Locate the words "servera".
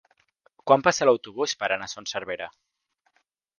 2.15-2.51